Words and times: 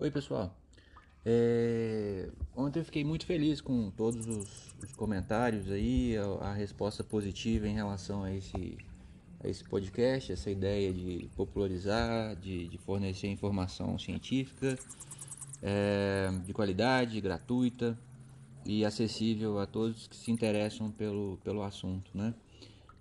Oi, 0.00 0.12
pessoal. 0.12 0.56
É... 1.26 2.28
Ontem 2.56 2.78
eu 2.78 2.84
fiquei 2.84 3.02
muito 3.02 3.26
feliz 3.26 3.60
com 3.60 3.90
todos 3.90 4.28
os, 4.28 4.72
os 4.80 4.92
comentários 4.92 5.68
aí, 5.72 6.16
a, 6.16 6.50
a, 6.50 6.52
resposta 6.52 7.02
positiva 7.02 7.66
em 7.66 7.74
relação 7.74 8.22
a 8.22 8.32
esse, 8.32 8.78
a 9.42 9.48
esse 9.48 9.64
podcast, 9.64 10.30
essa 10.30 10.52
ideia 10.52 10.92
de 10.92 11.28
popularizar, 11.34 12.36
de, 12.36 12.68
de 12.68 12.78
fornecer 12.78 13.26
informação 13.26 13.98
científica 13.98 14.78
é, 15.60 16.30
de 16.46 16.52
qualidade, 16.52 17.20
gratuita 17.20 17.98
e 18.64 18.84
acessível 18.84 19.58
a 19.58 19.66
todos 19.66 20.06
que 20.06 20.14
se 20.14 20.30
interessam 20.30 20.92
pelo, 20.92 21.40
pelo 21.42 21.60
assunto, 21.60 22.08
né? 22.14 22.34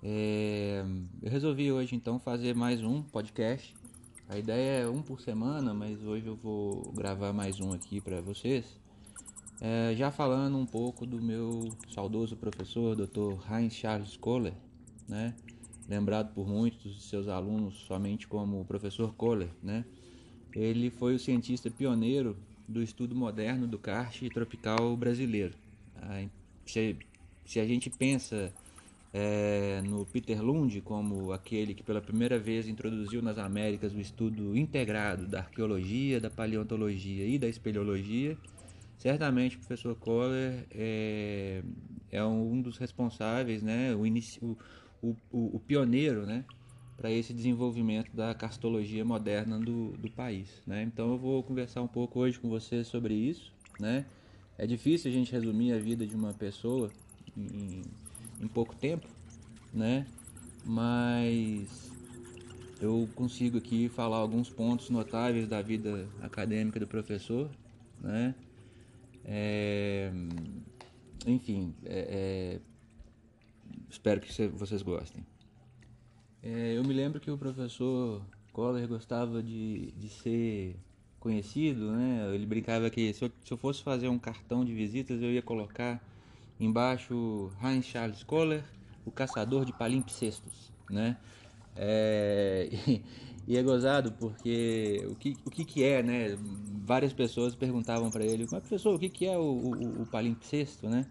É... 0.01 0.83
Eu 1.21 1.29
resolvi 1.29 1.71
hoje 1.71 1.95
então 1.95 2.19
fazer 2.19 2.55
mais 2.55 2.81
um 2.81 3.03
podcast 3.03 3.75
a 4.29 4.37
ideia 4.37 4.81
é 4.81 4.89
um 4.89 5.01
por 5.01 5.21
semana, 5.21 5.73
mas 5.73 6.03
hoje 6.03 6.27
eu 6.27 6.35
vou 6.35 6.91
gravar 6.93 7.31
mais 7.31 7.61
um 7.61 7.71
aqui 7.71 8.01
para 8.01 8.19
vocês. 8.19 8.65
É, 9.61 9.95
já 9.95 10.11
falando 10.11 10.57
um 10.57 10.65
pouco 10.65 11.05
do 11.05 11.21
meu 11.21 11.69
saudoso 11.89 12.35
professor, 12.35 12.95
Dr. 12.95 13.39
Heinz 13.49 13.73
Charles 13.73 14.17
Kohler, 14.17 14.53
né? 15.07 15.33
lembrado 15.87 16.33
por 16.33 16.45
muitos 16.45 16.95
de 16.95 17.01
seus 17.03 17.29
alunos 17.29 17.75
somente 17.87 18.27
como 18.27 18.59
o 18.59 18.65
professor 18.65 19.13
Kohler. 19.15 19.49
Né? 19.63 19.85
Ele 20.53 20.89
foi 20.89 21.15
o 21.15 21.19
cientista 21.19 21.71
pioneiro 21.71 22.35
do 22.67 22.83
estudo 22.83 23.15
moderno 23.15 23.65
do 23.65 23.79
karst 23.79 24.21
tropical 24.33 24.95
brasileiro. 24.97 25.53
Se, 26.65 26.97
se 27.45 27.59
a 27.61 27.65
gente 27.65 27.89
pensa 27.89 28.53
é, 29.13 29.81
no 29.85 30.05
Peter 30.05 30.41
Lund 30.43 30.81
como 30.81 31.31
aquele 31.31 31.73
que 31.73 31.83
pela 31.83 32.01
primeira 32.01 32.37
vez 32.37 32.67
introduziu 32.67 33.21
nas 33.21 33.37
Américas 33.37 33.93
o 33.93 33.99
estudo 33.99 34.55
integrado 34.57 35.25
da 35.27 35.39
arqueologia, 35.39 36.19
da 36.19 36.29
paleontologia 36.29 37.25
e 37.25 37.37
da 37.37 37.47
espeleologia. 37.47 38.37
Certamente 38.97 39.55
o 39.55 39.59
professor 39.59 39.95
Kohler 39.95 40.65
é, 40.71 41.61
é 42.11 42.23
um 42.23 42.61
dos 42.61 42.77
responsáveis, 42.77 43.61
né, 43.61 43.95
o, 43.95 44.05
inicio, 44.05 44.57
o, 45.01 45.15
o, 45.31 45.55
o 45.55 45.59
pioneiro 45.59 46.25
né, 46.25 46.43
para 46.97 47.11
esse 47.11 47.33
desenvolvimento 47.33 48.15
da 48.15 48.33
cartologia 48.33 49.05
moderna 49.05 49.59
do, 49.59 49.91
do 49.91 50.09
país. 50.11 50.61
Né? 50.65 50.83
Então 50.83 51.11
eu 51.11 51.17
vou 51.17 51.43
conversar 51.43 51.81
um 51.81 51.87
pouco 51.87 52.19
hoje 52.19 52.39
com 52.39 52.49
vocês 52.49 52.87
sobre 52.87 53.13
isso. 53.13 53.53
Né? 53.79 54.05
É 54.57 54.65
difícil 54.65 55.11
a 55.11 55.13
gente 55.13 55.31
resumir 55.31 55.73
a 55.73 55.77
vida 55.77 56.05
de 56.05 56.15
uma 56.15 56.33
pessoa 56.33 56.89
em 57.37 57.83
em 58.41 58.47
pouco 58.47 58.75
tempo, 58.75 59.07
né? 59.73 60.05
Mas 60.65 61.91
eu 62.81 63.07
consigo 63.15 63.57
aqui 63.57 63.89
falar 63.89 64.17
alguns 64.17 64.49
pontos 64.49 64.89
notáveis 64.89 65.47
da 65.47 65.61
vida 65.61 66.07
acadêmica 66.21 66.79
do 66.79 66.87
professor, 66.87 67.49
né? 67.99 68.35
É, 69.25 70.11
enfim, 71.25 71.73
é, 71.85 72.59
é, 72.59 72.59
espero 73.89 74.21
que 74.21 74.47
vocês 74.49 74.81
gostem. 74.81 75.25
É, 76.41 76.77
eu 76.77 76.83
me 76.83 76.93
lembro 76.93 77.19
que 77.19 77.29
o 77.29 77.37
professor 77.37 78.21
Coller 78.53 78.87
gostava 78.87 79.43
de, 79.43 79.91
de 79.91 80.07
ser 80.09 80.75
conhecido, 81.19 81.91
né? 81.91 82.31
Ele 82.33 82.45
brincava 82.45 82.89
que 82.89 83.13
se 83.13 83.25
eu, 83.25 83.31
se 83.43 83.51
eu 83.51 83.57
fosse 83.57 83.83
fazer 83.83 84.07
um 84.07 84.19
cartão 84.19 84.63
de 84.63 84.73
visitas 84.73 85.21
eu 85.21 85.31
ia 85.31 85.41
colocar 85.41 86.01
Embaixo, 86.59 87.51
Heinz 87.63 87.85
Charles 87.85 88.23
Kohler, 88.23 88.63
o 89.05 89.11
caçador 89.11 89.63
de 89.65 89.73
palimpsestos, 89.73 90.71
né? 90.89 91.17
É, 91.75 92.69
e, 93.47 93.55
é 93.55 93.61
gozado 93.61 94.11
porque 94.13 95.05
o 95.09 95.15
que, 95.15 95.37
o 95.45 95.51
que, 95.51 95.63
que 95.63 95.83
é, 95.83 96.01
né? 96.01 96.37
Várias 96.83 97.13
pessoas 97.13 97.55
perguntavam 97.55 98.09
para 98.09 98.25
ele, 98.25 98.47
mas 98.51 98.61
professor, 98.61 98.95
o 98.95 98.99
que, 98.99 99.09
que 99.09 99.25
é 99.25 99.37
o, 99.37 99.41
o, 99.41 100.01
o 100.01 100.05
palimpsesto, 100.07 100.89
né? 100.89 101.05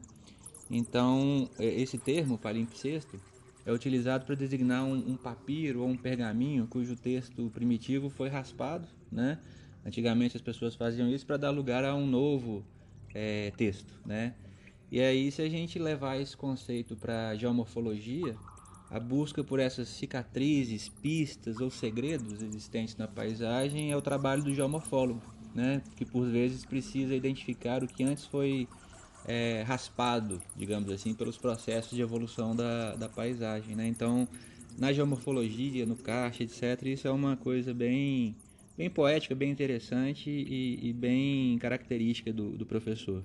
Então, 0.70 1.48
esse 1.58 1.96
termo, 1.96 2.36
palimpsesto, 2.36 3.20
é 3.64 3.72
utilizado 3.72 4.24
para 4.24 4.34
designar 4.34 4.84
um, 4.84 4.94
um, 4.94 5.16
papiro 5.16 5.82
ou 5.82 5.88
um 5.88 5.96
pergaminho 5.96 6.66
cujo 6.66 6.96
texto 6.96 7.50
primitivo 7.50 8.10
foi 8.10 8.28
raspado, 8.28 8.86
né? 9.10 9.38
Antigamente 9.84 10.36
as 10.36 10.42
pessoas 10.42 10.74
faziam 10.74 11.08
isso 11.08 11.24
para 11.24 11.36
dar 11.36 11.50
lugar 11.50 11.84
a 11.84 11.94
um 11.94 12.06
novo 12.06 12.64
é, 13.14 13.52
texto, 13.56 13.92
né? 14.04 14.34
E 14.90 15.00
aí, 15.00 15.32
se 15.32 15.42
a 15.42 15.48
gente 15.48 15.78
levar 15.78 16.20
esse 16.20 16.36
conceito 16.36 16.96
para 16.96 17.34
geomorfologia, 17.34 18.36
a 18.88 19.00
busca 19.00 19.42
por 19.42 19.58
essas 19.58 19.88
cicatrizes, 19.88 20.88
pistas 20.88 21.58
ou 21.58 21.70
segredos 21.70 22.40
existentes 22.40 22.96
na 22.96 23.08
paisagem 23.08 23.90
é 23.90 23.96
o 23.96 24.02
trabalho 24.02 24.44
do 24.44 24.54
geomorfólogo, 24.54 25.20
né? 25.54 25.82
que 25.96 26.04
por 26.04 26.26
vezes 26.28 26.64
precisa 26.64 27.14
identificar 27.14 27.82
o 27.82 27.88
que 27.88 28.04
antes 28.04 28.26
foi 28.26 28.68
é, 29.24 29.64
raspado, 29.66 30.40
digamos 30.56 30.88
assim, 30.88 31.14
pelos 31.14 31.36
processos 31.36 31.96
de 31.96 32.00
evolução 32.00 32.54
da, 32.54 32.94
da 32.94 33.08
paisagem. 33.08 33.74
Né? 33.74 33.88
Então, 33.88 34.28
na 34.78 34.92
geomorfologia, 34.92 35.84
no 35.84 35.96
caixa, 35.96 36.44
etc., 36.44 36.80
isso 36.84 37.08
é 37.08 37.10
uma 37.10 37.36
coisa 37.36 37.74
bem, 37.74 38.36
bem 38.78 38.88
poética, 38.88 39.34
bem 39.34 39.50
interessante 39.50 40.30
e, 40.30 40.90
e 40.90 40.92
bem 40.92 41.58
característica 41.58 42.32
do, 42.32 42.50
do 42.56 42.64
professor. 42.64 43.24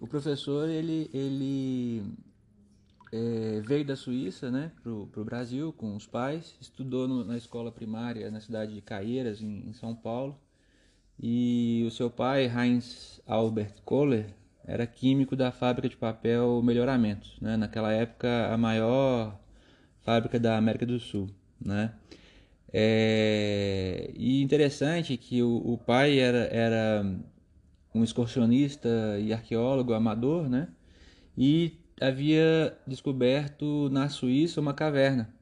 O 0.00 0.06
professor 0.06 0.66
ele, 0.66 1.10
ele 1.12 2.02
é, 3.12 3.60
veio 3.60 3.84
da 3.84 3.94
Suíça 3.94 4.50
né, 4.50 4.72
para 4.82 4.90
o 4.90 5.24
Brasil 5.24 5.74
com 5.74 5.94
os 5.94 6.06
pais, 6.06 6.56
estudou 6.58 7.06
no, 7.06 7.22
na 7.22 7.36
escola 7.36 7.70
primária 7.70 8.30
na 8.30 8.40
cidade 8.40 8.74
de 8.74 8.80
Caieiras, 8.80 9.42
em, 9.42 9.68
em, 9.68 9.72
São 9.74 9.94
Paulo. 9.94 10.40
E 11.22 11.84
o 11.86 11.90
seu 11.90 12.10
pai, 12.10 12.46
Heinz 12.46 13.20
Albert 13.26 13.82
Kohler, 13.84 14.34
era 14.64 14.86
químico 14.86 15.36
da 15.36 15.52
fábrica 15.52 15.88
de 15.88 15.96
papel 15.96 16.62
Melhoramentos, 16.62 17.36
né, 17.40 17.58
naquela 17.58 17.92
época 17.92 18.52
a 18.52 18.56
maior 18.56 19.38
fábrica 20.00 20.40
da 20.40 20.56
América 20.56 20.86
do 20.86 20.98
Sul. 20.98 21.28
Né? 21.60 21.92
É, 22.72 24.12
e 24.16 24.40
interessante 24.42 25.16
que 25.18 25.42
o, 25.42 25.56
o 25.56 25.76
pai 25.76 26.18
era, 26.18 26.44
era 26.46 27.04
um 27.94 28.04
excursionista 28.04 28.88
e 29.20 29.32
arqueólogo 29.32 29.92
amador, 29.92 30.48
né? 30.48 30.68
E 31.36 31.78
havia 32.00 32.76
descoberto 32.86 33.88
na 33.90 34.08
Suíça 34.08 34.60
uma 34.60 34.74
caverna 34.74 35.32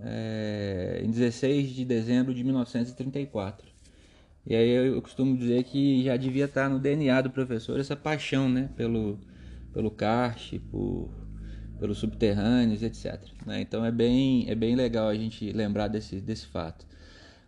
é, 0.00 1.00
em 1.04 1.10
16 1.10 1.70
de 1.70 1.84
dezembro 1.84 2.34
de 2.34 2.44
1934. 2.44 3.70
E 4.46 4.56
aí 4.56 4.68
eu 4.68 5.00
costumo 5.00 5.36
dizer 5.36 5.62
que 5.64 6.02
já 6.04 6.16
devia 6.16 6.46
estar 6.46 6.68
no 6.68 6.78
DNA 6.78 7.20
do 7.22 7.30
professor 7.30 7.78
essa 7.78 7.96
paixão, 7.96 8.48
né, 8.48 8.68
pelo 8.76 9.18
pelo 9.72 9.90
karst, 9.90 10.58
por 10.70 11.10
pelos 11.78 11.98
subterrâneos, 11.98 12.82
etc. 12.82 13.20
Né? 13.46 13.60
Então 13.60 13.84
é 13.84 13.90
bem 13.90 14.48
é 14.48 14.54
bem 14.54 14.74
legal 14.74 15.08
a 15.08 15.14
gente 15.14 15.52
lembrar 15.52 15.88
desse 15.88 16.20
desse 16.20 16.46
fato. 16.46 16.86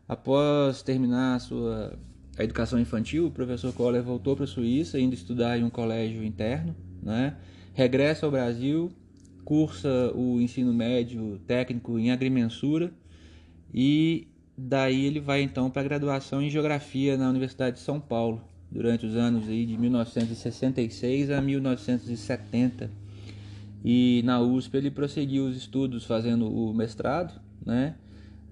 Após 0.09 0.83
terminar 0.83 1.37
a 1.37 1.39
sua 1.39 1.99
a 2.37 2.45
educação 2.45 2.81
infantil, 2.81 3.27
o 3.27 3.31
professor 3.31 3.73
Kohler 3.73 4.03
voltou 4.03 4.35
para 4.35 4.45
a 4.45 4.49
Suíça, 4.49 4.99
indo 4.99 5.15
estudar 5.15 5.59
em 5.59 5.65
um 5.65 5.71
colégio 5.71 6.25
interno, 6.25 6.75
né? 7.03 7.37
regressa 7.73 8.27
ao 8.27 8.33
Brasil, 8.33 8.91
cursa 9.45 10.13
o 10.15 10.41
ensino 10.41 10.73
médio 10.73 11.39
técnico 11.47 11.99
em 11.99 12.11
agrimensura 12.11 12.93
e 13.73 14.27
daí 14.57 15.05
ele 15.05 15.21
vai 15.21 15.43
então 15.43 15.71
para 15.71 15.83
a 15.83 15.85
graduação 15.85 16.41
em 16.41 16.49
geografia 16.49 17.17
na 17.17 17.29
Universidade 17.29 17.77
de 17.77 17.83
São 17.83 18.01
Paulo 18.01 18.41
durante 18.71 19.05
os 19.05 19.15
anos 19.15 19.49
aí 19.49 19.67
de 19.67 19.77
1966 19.77 21.31
a 21.31 21.41
1970 21.41 22.91
e 23.85 24.23
na 24.25 24.41
USP 24.41 24.77
ele 24.79 24.91
prosseguiu 24.91 25.47
os 25.47 25.57
estudos 25.57 26.05
fazendo 26.05 26.49
o 26.49 26.73
mestrado, 26.73 27.39
né? 27.65 27.97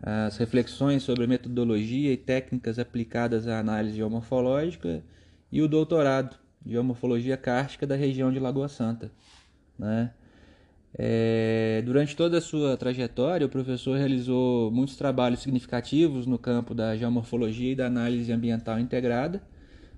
As 0.02 0.36
reflexões 0.36 1.04
sobre 1.04 1.28
metodologia 1.28 2.12
e 2.12 2.16
técnicas 2.16 2.76
aplicadas 2.78 3.46
à 3.46 3.60
análise 3.60 3.96
geomorfológica 3.96 5.02
e 5.50 5.62
o 5.62 5.68
doutorado 5.68 6.36
de 6.64 6.72
geomorfologia 6.72 7.36
kárstica 7.36 7.86
da 7.86 7.94
região 7.94 8.32
de 8.32 8.40
Lagoa 8.40 8.68
Santa. 8.68 9.12
Né? 9.78 10.12
É, 10.94 11.82
durante 11.86 12.16
toda 12.16 12.38
a 12.38 12.40
sua 12.40 12.76
trajetória, 12.76 13.46
o 13.46 13.50
professor 13.50 13.96
realizou 13.96 14.72
muitos 14.72 14.96
trabalhos 14.96 15.40
significativos 15.40 16.26
no 16.26 16.38
campo 16.38 16.74
da 16.74 16.96
geomorfologia 16.96 17.72
e 17.72 17.76
da 17.76 17.86
análise 17.86 18.32
ambiental 18.32 18.80
integrada, 18.80 19.40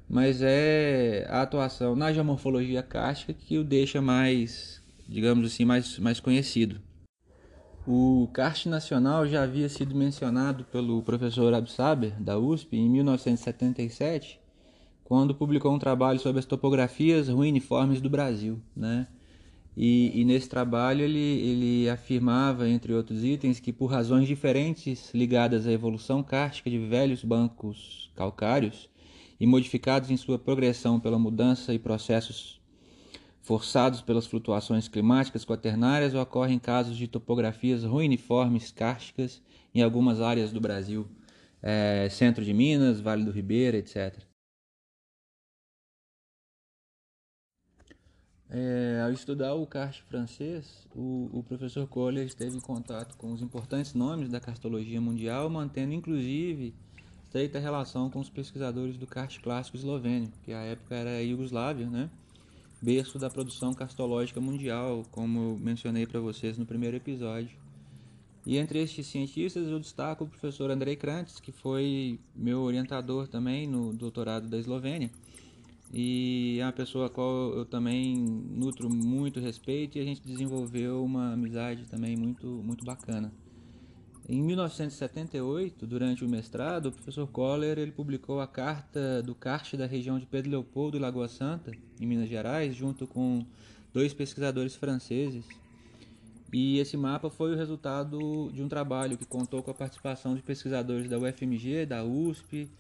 mas 0.07 0.43
é 0.43 1.27
a 1.31 1.41
atuação 1.41 1.97
na 1.97 2.13
geomorfologia 2.13 2.83
kárstica 2.83 3.33
que 3.33 3.57
o 3.57 3.65
deixa 3.65 4.03
mais, 4.03 4.83
digamos 5.09 5.47
assim, 5.47 5.65
mais, 5.65 5.99
mais 5.99 6.21
conhecido. 6.21 6.79
O 7.87 8.31
karst 8.33 8.65
nacional 8.65 9.27
já 9.27 9.43
havia 9.43 9.69
sido 9.69 9.95
mencionado 9.95 10.65
pelo 10.65 11.03
professor 11.03 11.53
Absaber, 11.53 12.19
da 12.19 12.39
USP, 12.39 12.79
em 12.79 12.89
1977, 12.89 14.41
quando 15.05 15.35
publicou 15.35 15.71
um 15.71 15.79
trabalho 15.79 16.19
sobre 16.19 16.39
as 16.39 16.47
topografias 16.47 17.29
ruiniformes 17.29 18.01
do 18.01 18.09
Brasil. 18.09 18.59
Né? 18.75 19.07
E, 19.77 20.19
e, 20.19 20.25
nesse 20.25 20.49
trabalho 20.49 21.03
ele, 21.03 21.19
ele 21.19 21.91
afirmava, 21.91 22.67
entre 22.67 22.95
outros 22.95 23.23
itens, 23.23 23.61
que 23.61 23.71
por 23.71 23.89
razões 23.89 24.27
diferentes 24.27 25.13
ligadas 25.13 25.67
à 25.67 25.73
evolução 25.73 26.23
kárstica 26.23 26.71
de 26.71 26.79
velhos 26.79 27.23
bancos 27.23 28.11
calcários 28.17 28.89
e 29.39 29.47
modificados 29.47 30.11
em 30.11 30.17
sua 30.17 30.39
progressão 30.39 30.99
pela 30.99 31.19
mudança 31.19 31.75
e 31.75 31.79
processos 31.79 32.64
forçados 33.45 34.01
pelas 34.01 34.27
flutuações 34.27 34.89
climáticas 34.89 35.45
quaternárias, 35.45 36.15
ocorrem 36.15 36.59
casos 36.59 36.97
de 36.97 37.07
topografias 37.07 37.85
ruiniformes 37.85 38.73
kársticas 38.73 39.43
em 39.75 39.83
algumas 39.83 40.23
áreas 40.23 40.51
do 40.51 40.63
Brasil, 40.63 41.07
é, 41.63 42.09
centro 42.11 42.43
de 42.43 42.55
Minas, 42.55 43.01
Vale 43.01 43.23
do 43.23 43.31
Ribeira, 43.31 43.77
etc. 43.77 44.17
É, 48.49 49.03
ao 49.05 49.13
estudar 49.13 49.55
o 49.55 49.67
karst 49.67 50.01
francês, 50.09 50.87
o, 50.95 51.29
o, 51.31 51.43
professor 51.43 51.87
Kohler 51.87 52.25
esteve 52.25 52.57
em 52.57 52.61
contato 52.61 53.15
com 53.19 53.31
os 53.31 53.43
importantes 53.43 53.93
nomes 53.93 54.31
da 54.31 54.41
cartologia 54.41 55.01
mundial, 55.01 55.51
mantendo 55.51 55.93
inclusive 55.93 56.75
estreita 57.25 57.59
relação 57.59 58.09
com 58.09 58.21
os 58.21 58.31
pesquisadores 58.31 58.97
do 58.97 59.07
karst 59.07 59.41
clássico 59.43 59.77
eslovênio, 59.77 60.33
que 60.45 60.53
à 60.53 60.63
época 60.63 60.95
era 60.95 61.21
Iugoslávia, 61.21 61.91
né? 61.91 62.09
Berço 62.85 63.19
da 63.19 63.31
produção 63.31 63.73
castológica 63.73 64.43
mundial, 64.43 65.07
como 65.11 65.59
mencionei 65.59 66.07
para 66.07 66.21
vocês 66.21 66.59
no 66.59 66.67
primeiro 66.67 66.99
episódio. 66.99 67.57
E 68.47 68.59
entre 68.59 68.83
estes 68.83 69.07
cientistas 69.07 69.67
eu 69.69 69.81
destaco 69.81 70.25
o 70.25 70.29
professor 70.29 70.71
Andrei 70.71 70.95
Krantz, 70.95 71.41
que 71.41 71.51
foi 71.51 72.21
meu 72.37 72.61
orientador 72.61 73.27
também 73.27 73.67
no 73.67 73.95
doutorado 73.95 74.51
da 74.51 74.59
Eslovênia. 74.59 75.11
E 75.91 76.59
é 76.61 76.65
uma 76.67 76.73
pessoa 76.73 77.07
a 77.07 77.11
qual 77.11 77.55
eu 77.55 77.65
também 77.65 78.17
nutro 78.17 78.93
muito 78.93 79.41
respeito 79.41 79.97
e 79.97 80.03
a 80.03 80.05
gente 80.05 80.21
desenvolveu 80.21 81.03
uma 81.03 81.33
amizade 81.33 81.87
também 81.87 82.17
muito, 82.17 82.47
muito 82.47 82.85
bacana. 82.85 83.33
Em 84.27 84.43
1978, 84.43 85.87
durante 85.87 86.25
o 86.25 86.29
mestrado, 86.29 86.87
o 86.87 86.93
professor 86.93 87.27
Kohler 87.27 87.79
ele 87.79 87.93
publicou 87.93 88.41
a 88.41 88.47
Carta 88.47 89.23
do 89.23 89.35
Karst 89.35 89.77
da 89.77 89.85
região 89.85 90.19
de 90.19 90.25
Pedro 90.25 90.51
Leopoldo 90.51 90.97
e 90.97 91.01
Lagoa 91.01 91.29
Santa, 91.29 91.73
em 92.01 92.07
Minas 92.07 92.31
Gerais, 92.31 92.75
junto 92.75 93.07
com 93.07 93.45
dois 93.93 94.15
pesquisadores 94.15 94.75
franceses. 94.77 95.45
E 96.51 96.79
esse 96.79 96.97
mapa 96.97 97.29
foi 97.29 97.53
o 97.53 97.57
resultado 97.57 98.51
de 98.51 98.63
um 98.63 98.69
trabalho 98.69 99.19
que 99.19 99.27
contou 99.27 99.63
com 99.63 99.71
a 99.71 99.75
participação 99.75 100.35
de 100.35 100.41
pesquisadores 100.41 101.07
da 101.07 101.19
UFMG, 101.19 101.85
da 101.85 102.03
USP, 102.03 102.71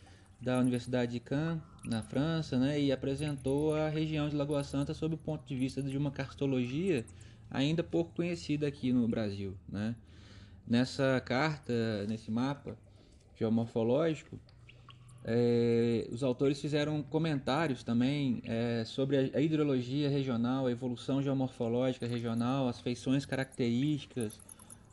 da 0.41 0.59
Universidade 0.59 1.13
de 1.13 1.21
Caen, 1.21 1.61
na 1.85 2.03
França, 2.03 2.59
né, 2.59 2.81
e 2.81 2.91
apresentou 2.91 3.75
a 3.75 3.91
região 3.91 4.31
de 4.31 4.37
Lagoa 4.37 4.65
Santa 4.65 4.95
sob 4.95 5.15
o 5.15 5.19
ponto 5.19 5.47
de 5.47 5.55
vista 5.55 5.83
de 5.83 5.99
uma 5.99 6.11
cartologia 6.11 7.05
ainda 7.51 7.83
pouco 7.83 8.15
conhecida 8.15 8.67
aqui 8.67 8.95
no 8.95 9.07
Brasil. 9.07 9.55
Né. 9.69 9.95
Nessa 10.67 11.21
carta, 11.25 11.73
nesse 12.09 12.31
mapa 12.31 12.77
geomorfológico, 13.37 14.39
é, 15.27 16.07
os 16.13 16.23
autores 16.23 16.61
fizeram 16.61 17.03
comentários 17.03 17.83
também 17.83 18.43
é, 18.45 18.83
sobre 18.85 19.33
a, 19.35 19.41
hidrologia 19.41 20.09
regional, 20.09 20.67
a 20.67 20.71
evolução 20.71 21.23
geomorfológica 21.23 22.07
regional, 22.07 22.69
as 22.69 22.81
feições 22.81 23.25
características, 23.25 24.39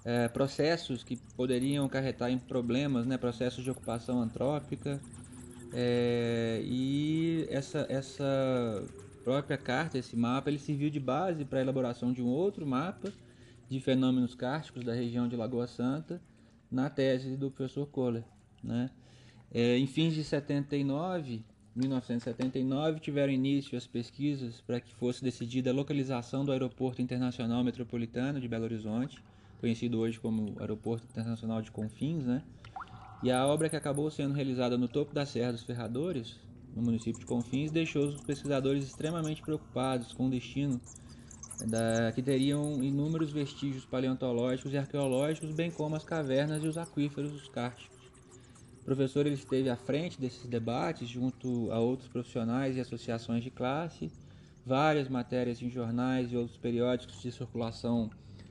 é, 0.06 0.28
processos 0.30 1.04
que 1.04 1.18
poderiam 1.36 1.86
acarretar 1.86 2.32
em 2.32 2.38
problemas, 2.38 3.06
né, 3.06 3.18
processos 3.18 3.64
de 3.64 3.72
ocupação 3.72 4.22
antrópica. 4.22 5.02
É, 5.74 6.62
e 6.64 7.46
essa, 7.50 7.86
essa 7.90 8.86
própria 9.24 9.58
carta, 9.58 9.98
esse 9.98 10.16
mapa, 10.16 10.50
ele 10.50 10.60
serviu 10.60 10.90
de 10.90 11.00
base 11.00 11.46
para 11.46 11.60
a 11.60 11.62
elaboração 11.62 12.12
de 12.12 12.22
um 12.22 12.28
outro 12.28 12.66
mapa 12.66 13.12
de 13.72 13.80
fenômenos 13.80 14.36
kársticos 14.36 14.84
da 14.84 14.94
região 14.94 15.30
de 15.30 15.36
Lagoa 15.38 15.66
Santa 15.66 16.22
na 16.70 16.90
tese 16.90 17.38
do 17.38 17.50
professor 17.50 17.88
Kohler. 17.88 18.26
Né? 18.62 18.90
É, 19.50 19.78
em 19.78 19.88
fins 19.88 20.14
de 20.14 20.26
79, 20.26 21.42
1979, 21.74 23.00
tiveram 23.00 23.32
início 23.32 23.78
as 23.78 23.88
pesquisas 23.88 24.60
para 24.60 24.82
que 24.82 24.94
fosse 24.94 25.24
decidida 25.24 25.70
a 25.70 25.74
localização 25.74 26.44
do 26.44 26.52
Aeroporto 26.52 27.02
Internacional 27.02 27.64
Metropolitano 27.64 28.42
de 28.42 28.48
Belo 28.50 28.66
Horizonte, 28.66 29.24
conhecido 29.62 30.00
hoje 30.00 30.20
como 30.20 30.54
Aeroporto 30.60 31.08
Internacional 31.10 31.62
de 31.62 31.72
Confins, 31.72 32.26
né? 32.26 32.44
E 33.24 33.32
a 33.32 33.48
obra 33.48 33.70
que 33.70 33.78
acabou 33.78 34.12
sendo 34.12 34.34
realizada 34.34 34.78
no 34.78 34.90
topo 34.90 35.14
da 35.14 35.26
Serra 35.26 35.54
dos 35.54 35.64
Ferradores, 35.64 36.38
no 36.76 36.82
município 36.82 37.22
de 37.22 37.26
Confins, 37.26 37.72
deixou 37.72 38.06
os 38.06 38.22
pesquisadores 38.22 38.84
extremamente 38.84 39.42
preocupados 39.42 40.12
com 40.12 40.28
o 40.28 40.30
destino 40.30 40.82
da, 41.68 42.12
que 42.14 42.22
teriam 42.22 42.84
inúmeros 42.84 43.32
vestígios 43.32 43.86
paleontológicos 43.86 44.74
e 44.74 44.78
arqueológicos, 44.78 45.52
bem 45.52 45.72
como 45.72 45.96
as 45.96 46.04
cavernas 46.04 46.64
e 46.64 46.68
os 46.68 46.78
aquíferos 46.78 47.48
cársticos. 47.50 47.98
O 48.82 48.84
professor 48.84 49.26
ele 49.26 49.36
esteve 49.36 49.70
à 49.70 49.76
frente 49.76 50.20
desses 50.20 50.48
debates 50.48 51.08
junto 51.08 51.72
a 51.72 51.80
outros 51.80 52.10
profissionais 52.10 52.76
e 52.76 52.80
associações 52.80 53.44
de 53.44 53.52
classe. 53.52 54.12
Várias 54.66 55.08
matérias 55.08 55.62
em 55.62 55.70
jornais 55.70 56.32
e 56.32 56.36
outros 56.36 56.58
periódicos 56.58 57.22
de 57.22 57.32
circulação 57.32 58.10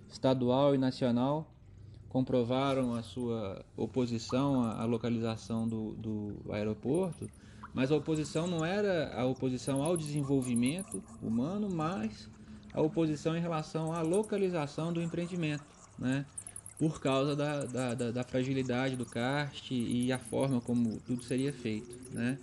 estadual 0.09 0.75
e 0.75 0.79
nacional 0.79 1.53
comprovaram 2.09 2.95
a 2.95 3.03
sua 3.03 3.65
oposição 3.77 4.63
à 4.65 4.85
localização 4.85 5.67
do, 5.69 5.93
do 5.95 6.53
aeroporto, 6.53 7.31
mas 7.73 7.93
a 7.93 7.97
oposição 7.97 8.49
não 8.49 8.65
era 8.65 9.15
a 9.15 9.25
oposição 9.25 9.83
ao 9.83 9.97
desenvolvimento 9.97 11.03
humano, 11.23 11.69
mas 11.71 12.29
a 12.73 12.81
oposição 12.81 13.37
em 13.37 13.41
relação 13.41 13.93
à 13.93 14.03
localização 14.03 14.93
do 14.93 15.03
empreendimento, 15.03 15.65
né? 15.99 16.25
por 16.79 16.99
causa 16.99 17.37
da, 17.37 17.65
da, 17.67 17.95
da, 17.95 18.11
da 18.11 18.25
fragilidade 18.25 18.97
do 18.97 19.05
kart 19.05 19.71
e 19.71 20.11
a 20.11 20.19
forma 20.19 20.61
como 20.63 20.99
tudo 21.01 21.23
seria 21.23 21.53
feito. 21.53 21.95
Né? 22.11 22.39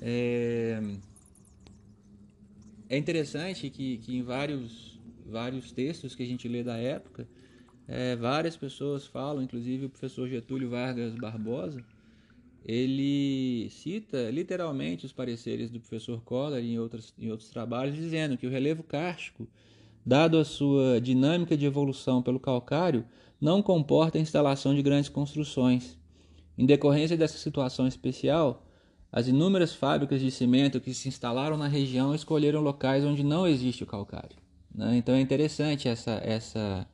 É, 0.00 0.80
é 2.88 2.96
interessante 2.96 3.68
que, 3.68 3.98
que 3.98 4.16
em 4.16 4.22
vários, 4.22 4.98
vários 5.26 5.72
textos 5.72 6.14
que 6.14 6.22
a 6.22 6.26
gente 6.26 6.46
lê 6.46 6.62
da 6.62 6.76
época, 6.76 7.26
é, 7.88 8.14
várias 8.14 8.56
pessoas 8.56 9.04
falam, 9.04 9.42
inclusive 9.42 9.86
o 9.86 9.90
professor 9.90 10.28
Getúlio 10.28 10.70
Vargas 10.70 11.14
Barbosa, 11.16 11.84
ele 12.64 13.68
cita 13.70 14.30
literalmente 14.30 15.06
os 15.06 15.12
pareceres 15.12 15.70
do 15.70 15.80
professor 15.80 16.20
Kohler 16.22 16.62
em 16.64 16.78
outros, 16.78 17.14
em 17.18 17.30
outros 17.30 17.48
trabalhos, 17.48 17.96
dizendo 17.96 18.36
que 18.36 18.46
o 18.46 18.50
relevo 18.50 18.82
kárstico, 18.82 19.48
dado 20.04 20.38
a 20.38 20.44
sua 20.44 21.00
dinâmica 21.00 21.56
de 21.56 21.66
evolução 21.66 22.22
pelo 22.22 22.40
calcário, 22.40 23.04
não 23.40 23.62
comporta 23.62 24.18
a 24.18 24.20
instalação 24.20 24.74
de 24.74 24.82
grandes 24.82 25.08
construções. 25.08 25.98
Em 26.58 26.66
decorrência 26.66 27.16
dessa 27.16 27.38
situação 27.38 27.86
especial, 27.86 28.66
as 29.10 29.26
inúmeras 29.26 29.74
fábricas 29.74 30.20
de 30.20 30.30
cimento 30.30 30.80
que 30.80 30.92
se 30.92 31.08
instalaram 31.08 31.56
na 31.56 31.66
região 31.66 32.14
escolheram 32.14 32.60
locais 32.60 33.04
onde 33.04 33.24
não 33.24 33.46
existe 33.46 33.82
o 33.82 33.86
calcário. 33.86 34.36
Né? 34.72 34.96
Então 34.98 35.14
é 35.14 35.20
interessante 35.20 35.88
essa, 35.88 36.20
essa, 36.22 36.86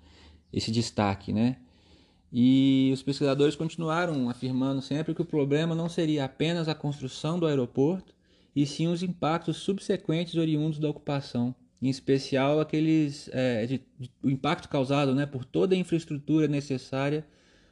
esse 0.52 0.70
destaque, 0.70 1.32
né? 1.32 1.56
E 2.38 2.90
os 2.92 3.02
pesquisadores 3.02 3.56
continuaram 3.56 4.28
afirmando 4.28 4.82
sempre 4.82 5.14
que 5.14 5.22
o 5.22 5.24
problema 5.24 5.74
não 5.74 5.88
seria 5.88 6.26
apenas 6.26 6.68
a 6.68 6.74
construção 6.74 7.38
do 7.38 7.46
aeroporto, 7.46 8.14
e 8.54 8.66
sim 8.66 8.88
os 8.88 9.02
impactos 9.02 9.56
subsequentes 9.56 10.34
oriundos 10.34 10.78
da 10.78 10.86
ocupação, 10.86 11.54
em 11.80 11.88
especial 11.88 12.60
aqueles 12.60 13.30
é, 13.32 13.64
de, 13.64 13.80
de, 13.98 14.10
o 14.22 14.28
impacto 14.28 14.68
causado 14.68 15.14
né, 15.14 15.24
por 15.24 15.46
toda 15.46 15.74
a 15.74 15.78
infraestrutura 15.78 16.46
necessária 16.46 17.26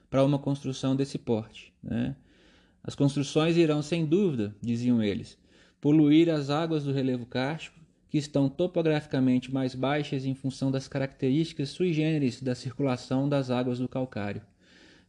para 0.08 0.24
uma 0.24 0.38
construção 0.38 0.96
desse 0.96 1.18
porte. 1.18 1.70
Né? 1.82 2.16
As 2.82 2.94
construções 2.94 3.58
irão, 3.58 3.82
sem 3.82 4.06
dúvida, 4.06 4.56
diziam 4.62 5.02
eles, 5.02 5.36
poluir 5.78 6.30
as 6.30 6.48
águas 6.48 6.84
do 6.84 6.92
relevo 6.92 7.26
kárstico, 7.26 7.78
que 8.08 8.16
estão 8.16 8.48
topograficamente 8.48 9.52
mais 9.52 9.74
baixas 9.74 10.24
em 10.24 10.34
função 10.34 10.70
das 10.70 10.88
características 10.88 11.68
sui 11.68 11.92
generis 11.92 12.40
da 12.40 12.54
circulação 12.54 13.28
das 13.28 13.50
águas 13.50 13.78
do 13.78 13.86
calcário. 13.86 14.40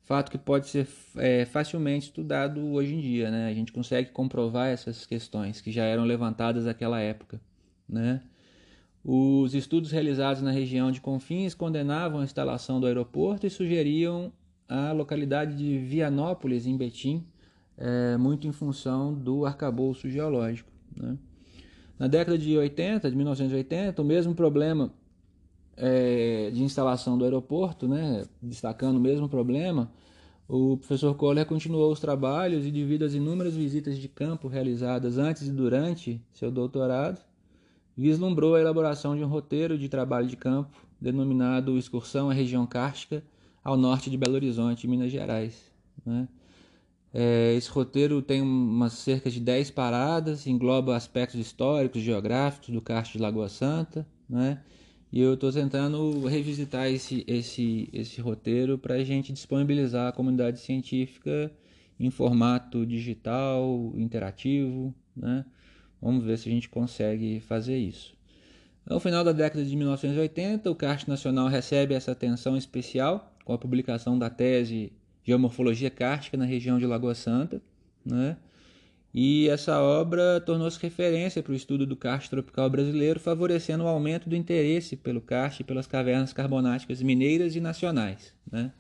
Fato 0.06 0.30
que 0.30 0.38
pode 0.38 0.68
ser 0.68 0.88
é, 1.18 1.46
facilmente 1.46 2.06
estudado 2.06 2.64
hoje 2.74 2.94
em 2.94 3.02
dia, 3.02 3.32
né? 3.32 3.48
A 3.48 3.54
gente 3.56 3.72
consegue 3.72 4.12
comprovar 4.12 4.68
essas 4.68 5.04
questões 5.04 5.62
que 5.62 5.72
já 5.72 5.84
eram 5.84 6.04
levantadas 6.06 6.66
naquela 6.66 7.00
época, 7.00 7.42
né? 7.90 8.22
Os 9.04 9.56
estudos 9.56 9.90
realizados 9.92 10.44
na 10.44 10.52
região 10.52 10.92
de 10.92 11.02
Confins 11.02 11.56
condenavam 11.56 12.22
a 12.22 12.24
instalação 12.24 12.80
do 12.80 12.86
aeroporto 12.86 13.48
e 13.48 13.50
sugeriam 13.50 14.32
a 14.70 14.92
localidade 14.92 15.58
de 15.58 15.80
Vianópolis, 15.80 16.68
em 16.68 16.78
Betim, 16.78 17.26
é, 17.76 18.16
muito 18.16 18.48
em 18.48 18.52
função 18.52 19.12
do 19.12 19.44
arcabouço 19.44 20.08
geológico. 20.08 20.72
Né? 20.96 21.18
Na 21.98 22.08
década 22.08 22.38
de 22.38 22.56
80, 22.56 23.10
de 23.10 23.16
1980, 23.16 24.00
o 24.00 24.06
mesmo 24.06 24.36
problema 24.36 24.94
é, 25.78 26.50
de 26.52 26.64
instalação 26.64 27.18
do 27.18 27.24
aeroporto, 27.24 27.88
né, 27.88 28.26
destacando 28.42 28.98
o 28.98 29.00
mesmo 29.00 29.28
problema, 29.28 29.92
o 30.48 30.78
professor 30.78 31.16
Kohler 31.16 31.46
continuou 31.46 31.92
os 31.92 32.00
trabalhos 32.00 32.66
e, 32.66 32.72
devido 32.72 33.04
às 33.04 33.14
inúmeras 33.14 33.56
visitas 33.56 33.98
de 33.98 34.08
campo 34.08 34.48
realizadas 34.48 35.18
antes 35.18 35.48
e 35.48 35.52
durante 35.52 36.22
seu 36.34 36.52
doutorado, 36.52 37.20
vislumbrou 37.98 38.56
a 38.56 38.62
elaboração 38.62 39.16
de 39.16 39.24
um 39.24 39.28
roteiro 39.28 39.78
de 39.78 39.90
trabalho 39.90 40.28
de 40.28 40.36
campo 40.36 40.78
denominado 41.00 41.78
Excursão 41.78 42.30
à 42.30 42.34
Região 42.34 42.66
Cárstica 42.68 43.24
ao 43.64 43.76
norte 43.76 44.10
de 44.10 44.18
Belo 44.18 44.36
Horizonte, 44.36 44.88
Minas 44.88 45.12
Gerais. 45.12 45.72
Né? 46.06 46.28
É, 47.12 47.54
esse 47.56 47.70
roteiro 47.70 48.22
tem 48.22 48.42
umas 48.42 48.94
cerca 48.94 49.32
de 49.32 49.40
10 49.40 49.72
paradas, 49.72 50.46
engloba 50.46 50.96
aspectos 50.96 51.40
históricos, 51.40 52.02
geográficos 52.02 52.70
do 52.70 52.82
karst 52.82 53.14
de 53.14 53.20
Lagoa 53.20 53.50
Santa, 53.50 54.06
né? 54.30 54.62
E 55.16 55.22
eu 55.22 55.36
estou 55.36 55.50
tentando 55.50 56.28
revisitar 56.28 56.88
esse, 56.88 57.24
esse, 57.26 57.88
esse 57.94 58.20
roteiro 58.20 58.78
para 58.78 58.96
a 58.96 59.04
gente 59.06 59.32
disponibilizar 59.32 60.10
à 60.10 60.12
comunidade 60.12 60.60
científica 60.60 61.50
em 61.98 62.10
formato 62.10 62.86
digital, 62.86 63.94
interativo, 63.96 64.94
né? 65.16 65.46
Vamos 66.02 66.26
ver 66.26 66.38
se 66.38 66.50
a 66.50 66.52
gente 66.52 66.68
consegue 66.68 67.40
fazer 67.40 67.78
isso. 67.78 68.14
No 68.86 69.00
final 69.00 69.24
da 69.24 69.32
década 69.32 69.64
de 69.64 69.74
1980, 69.74 70.70
o 70.70 70.76
karst 70.76 71.08
nacional 71.08 71.48
recebe 71.48 71.94
essa 71.94 72.12
atenção 72.12 72.58
especial 72.58 73.34
com 73.46 73.54
a 73.54 73.58
publicação 73.58 74.20
da 74.20 74.30
tese 74.30 74.92
Geomorfologia 75.24 75.90
Kárstica 75.90 76.36
na 76.36 76.44
região 76.44 76.78
de 76.78 76.86
Lagoa 76.86 77.16
Santa, 77.16 77.62
né? 78.06 78.36
E 79.18 79.48
essa 79.48 79.82
obra 79.82 80.42
tornou-se 80.42 80.78
referência 80.78 81.42
para 81.42 81.54
o 81.54 81.56
estudo 81.56 81.86
do 81.86 81.96
karst 81.96 82.30
tropical 82.30 82.70
brasileiro, 82.70 83.18
favorecendo 83.18 83.86
o 83.86 83.88
aumento 83.88 84.28
do 84.28 84.36
interesse 84.36 84.98
pelo 84.98 85.22
karst 85.22 85.62
e 85.62 85.64
pelas 85.64 85.88
cavernas 85.88 86.34
carbonáticas 86.34 87.02
mineiras 87.02 87.56
e 87.56 87.62
nacionais. 87.62 88.34
Né? 88.52 88.74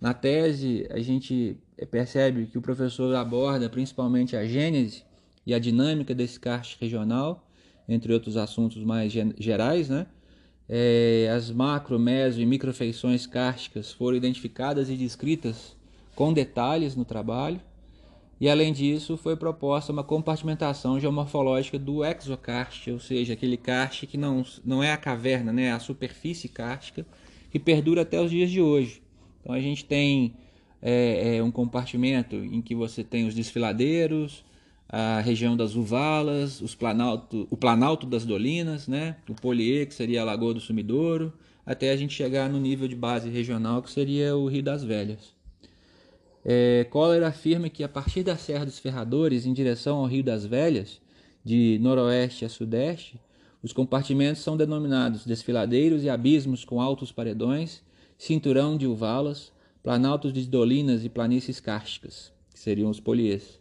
Na 0.00 0.14
tese, 0.14 0.86
a 0.90 0.98
gente 1.00 1.58
percebe 1.90 2.46
que 2.46 2.56
o 2.56 2.62
professor 2.62 3.14
aborda 3.14 3.68
principalmente 3.68 4.34
a 4.34 4.46
gênese 4.46 5.02
e 5.44 5.52
a 5.52 5.58
dinâmica 5.58 6.14
desse 6.14 6.40
karst 6.40 6.80
regional, 6.80 7.46
entre 7.86 8.14
outros 8.14 8.38
assuntos 8.38 8.82
mais 8.82 9.12
gerais, 9.12 9.90
né? 9.90 10.06
É, 10.66 11.30
as 11.36 11.50
macro, 11.50 11.98
meso 11.98 12.40
e 12.40 12.46
microfeições 12.46 13.26
kársticas 13.26 13.92
foram 13.92 14.16
identificadas 14.16 14.88
e 14.88 14.96
descritas 14.96 15.76
com 16.14 16.32
detalhes 16.32 16.96
no 16.96 17.04
trabalho. 17.04 17.60
E 18.38 18.50
além 18.50 18.72
disso, 18.72 19.16
foi 19.16 19.34
proposta 19.34 19.92
uma 19.92 20.04
compartimentação 20.04 21.00
geomorfológica 21.00 21.78
do 21.78 22.04
exokarst, 22.04 22.88
ou 22.88 23.00
seja, 23.00 23.32
aquele 23.32 23.56
karst 23.56 24.06
que 24.06 24.18
não, 24.18 24.44
não 24.64 24.82
é 24.82 24.92
a 24.92 24.96
caverna, 24.96 25.52
né, 25.52 25.64
é 25.64 25.72
a 25.72 25.78
superfície 25.78 26.48
kárstica, 26.48 27.06
que 27.50 27.58
perdura 27.58 28.02
até 28.02 28.20
os 28.20 28.30
dias 28.30 28.50
de 28.50 28.60
hoje. 28.60 29.02
Então 29.40 29.54
a 29.54 29.60
gente 29.60 29.84
tem 29.86 30.34
é, 30.82 31.36
é, 31.36 31.42
um 31.42 31.50
compartimento 31.50 32.36
em 32.36 32.60
que 32.60 32.74
você 32.74 33.02
tem 33.02 33.26
os 33.26 33.34
desfiladeiros, 33.34 34.44
a 34.88 35.20
região 35.20 35.56
das 35.56 35.74
Uvalas, 35.74 36.60
os 36.60 36.74
planalto, 36.74 37.46
o 37.50 37.56
Planalto 37.56 38.06
das 38.06 38.24
Dolinas, 38.24 38.86
né? 38.86 39.16
o 39.28 39.34
Poliê, 39.34 39.86
que 39.86 39.94
seria 39.94 40.22
a 40.22 40.24
Lagoa 40.24 40.54
do 40.54 40.60
Sumidouro, 40.60 41.32
até 41.64 41.90
a 41.90 41.96
gente 41.96 42.14
chegar 42.14 42.48
no 42.48 42.60
nível 42.60 42.86
de 42.86 42.94
base 42.94 43.28
regional, 43.28 43.82
que 43.82 43.90
seria 43.90 44.36
o 44.36 44.46
Rio 44.46 44.62
das 44.62 44.84
Velhas. 44.84 45.35
É, 46.48 46.86
afirma 47.26 47.68
que 47.68 47.82
a 47.82 47.88
partir 47.88 48.22
da 48.22 48.36
Serra 48.36 48.64
dos 48.64 48.78
Ferradores, 48.78 49.46
em 49.46 49.52
direção 49.52 49.98
ao 49.98 50.06
Rio 50.06 50.22
das 50.22 50.46
Velhas, 50.46 51.00
de 51.44 51.76
noroeste 51.82 52.44
a 52.44 52.48
sudeste, 52.48 53.20
os 53.64 53.72
compartimentos 53.72 54.42
são 54.42 54.56
denominados 54.56 55.26
desfiladeiros 55.26 56.04
e 56.04 56.08
abismos 56.08 56.64
com 56.64 56.80
altos 56.80 57.10
paredões, 57.10 57.82
cinturão 58.16 58.76
de 58.76 58.86
uvalas, 58.86 59.50
planaltos 59.82 60.32
de 60.32 60.46
dolinas 60.46 61.04
e 61.04 61.08
planícies 61.08 61.58
kársticas, 61.58 62.32
que 62.54 62.60
seriam 62.60 62.90
os 62.90 63.00
poliês. 63.00 63.60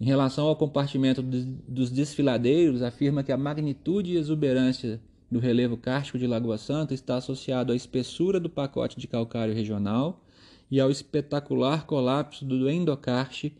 Em 0.00 0.04
relação 0.04 0.48
ao 0.48 0.56
compartimento 0.56 1.22
dos 1.22 1.88
desfiladeiros, 1.88 2.82
afirma 2.82 3.22
que 3.22 3.30
a 3.30 3.36
magnitude 3.36 4.14
e 4.14 4.16
exuberância 4.16 5.00
do 5.30 5.38
relevo 5.38 5.76
kárstico 5.76 6.18
de 6.18 6.26
Lagoa 6.26 6.58
Santa 6.58 6.94
está 6.94 7.18
associado 7.18 7.72
à 7.72 7.76
espessura 7.76 8.40
do 8.40 8.50
pacote 8.50 8.98
de 8.98 9.06
calcário 9.06 9.54
regional 9.54 10.24
e 10.70 10.80
ao 10.80 10.90
espetacular 10.90 11.86
colapso 11.86 12.44
do 12.44 12.68
endocarste 12.68 13.56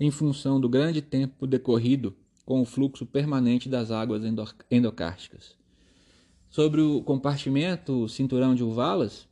em 0.00 0.10
função 0.10 0.60
do 0.60 0.68
grande 0.68 1.00
tempo 1.00 1.46
decorrido 1.46 2.14
com 2.44 2.60
o 2.60 2.64
fluxo 2.64 3.04
permanente 3.04 3.68
das 3.68 3.90
águas 3.90 4.22
endocársticas. 4.70 5.56
Sobre 6.48 6.80
o 6.80 7.02
compartimento 7.02 8.08
cinturão 8.08 8.54
de 8.54 8.64
Uvalas, 8.64 9.28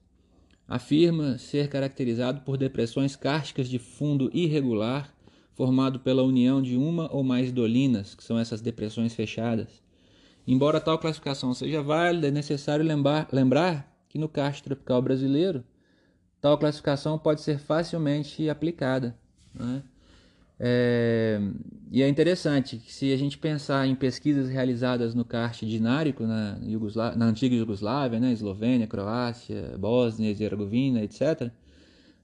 afirma 0.68 1.38
ser 1.38 1.68
caracterizado 1.68 2.40
por 2.42 2.56
depressões 2.56 3.16
kársticas 3.16 3.68
de 3.68 3.78
fundo 3.78 4.30
irregular 4.34 5.14
formado 5.54 5.98
pela 6.00 6.22
união 6.22 6.60
de 6.60 6.76
uma 6.76 7.10
ou 7.10 7.24
mais 7.24 7.50
dolinas, 7.50 8.14
que 8.14 8.22
são 8.22 8.38
essas 8.38 8.60
depressões 8.60 9.14
fechadas. 9.14 9.82
Embora 10.46 10.80
tal 10.80 10.98
classificação 10.98 11.54
seja 11.54 11.82
válida, 11.82 12.28
é 12.28 12.30
necessário 12.30 12.84
lembrar, 12.84 13.26
lembrar 13.32 13.90
que 14.08 14.18
no 14.18 14.28
karst 14.28 14.62
tropical 14.62 15.00
brasileiro, 15.00 15.64
tal 16.46 16.56
classificação 16.56 17.18
pode 17.18 17.40
ser 17.40 17.58
facilmente 17.58 18.48
aplicada. 18.48 19.18
Né? 19.52 19.82
É, 20.60 21.40
e 21.90 22.00
é 22.00 22.08
interessante 22.08 22.76
que 22.76 22.92
se 22.92 23.12
a 23.12 23.16
gente 23.16 23.36
pensar 23.36 23.84
em 23.84 23.96
pesquisas 23.96 24.48
realizadas 24.48 25.12
no 25.12 25.24
karst 25.24 25.64
dinárico 25.66 26.22
na, 26.22 26.56
na 27.16 27.26
antiga 27.26 27.56
Iugoslávia, 27.56 28.20
né, 28.20 28.30
Eslovênia, 28.30 28.86
Croácia, 28.86 29.76
Bósnia, 29.76 30.30
Herzegovina, 30.30 31.02
etc., 31.02 31.50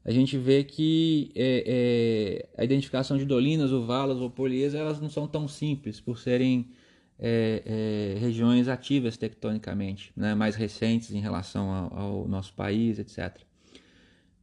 a 0.05 0.13
gente 0.13 0.39
vê 0.39 0.63
que 0.63 1.33
é, 1.35 1.65
é, 2.57 2.61
a 2.61 2.65
identificação 2.65 3.19
de 3.19 3.25
dolinas, 3.25 3.73
ovalas 3.73 4.19
ou 4.19 4.31
polias 4.31 4.73
elas 4.73 5.01
não 5.01 5.11
são 5.11 5.27
tão 5.27 5.49
simples 5.49 6.01
por 6.01 6.17
serem 6.17 6.69
é, 7.19 8.15
é, 8.15 8.21
regiões 8.21 8.69
ativas 8.69 9.17
tectonicamente, 9.17 10.13
né, 10.17 10.33
mais 10.33 10.55
recentes 10.55 11.11
em 11.11 11.21
relação 11.21 11.71
ao, 11.73 11.99
ao 11.99 12.29
nosso 12.29 12.55
país, 12.55 13.01
etc. 13.01 13.52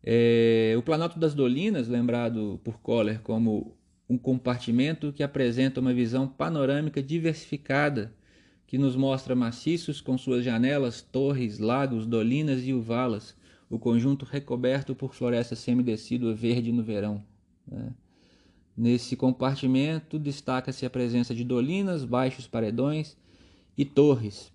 É, 0.03 0.73
o 0.77 0.81
Planalto 0.81 1.19
das 1.19 1.33
Dolinas, 1.33 1.87
lembrado 1.87 2.59
por 2.63 2.79
Kohler 2.79 3.19
como 3.21 3.77
um 4.09 4.17
compartimento 4.17 5.13
que 5.13 5.21
apresenta 5.21 5.79
uma 5.79 5.93
visão 5.93 6.27
panorâmica 6.27 7.01
diversificada 7.01 8.13
que 8.65 8.77
nos 8.77 8.95
mostra 8.95 9.35
maciços 9.35 9.99
com 9.99 10.17
suas 10.17 10.43
janelas, 10.43 11.01
torres, 11.01 11.59
lagos, 11.59 12.05
dolinas 12.05 12.63
e 12.63 12.73
uvalas, 12.73 13.35
o 13.69 13.77
conjunto 13.77 14.25
recoberto 14.25 14.95
por 14.95 15.13
floresta 15.13 15.55
semidecídua 15.55 16.33
verde 16.33 16.71
no 16.71 16.83
verão. 16.83 17.23
Né? 17.67 17.93
Nesse 18.75 19.15
compartimento 19.15 20.17
destaca-se 20.17 20.85
a 20.85 20.89
presença 20.89 21.35
de 21.35 21.43
dolinas, 21.43 22.05
baixos 22.05 22.47
paredões 22.47 23.17
e 23.77 23.85
torres. 23.85 24.51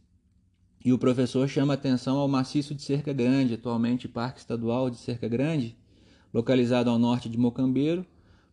E 0.85 0.93
o 0.93 0.99
professor 0.99 1.49
chama 1.49 1.73
atenção 1.73 2.19
ao 2.19 2.29
maciço 2.29 2.75
de 2.75 2.83
Cerca 2.83 3.11
Grande, 3.11 3.55
atualmente 3.55 4.07
Parque 4.07 4.41
Estadual 4.41 4.91
de 4.91 4.99
Cerca 4.99 5.27
Grande, 5.27 5.75
localizado 6.33 6.91
ao 6.91 6.99
norte 6.99 7.27
de 7.27 7.39
Mocambeiro, 7.39 8.05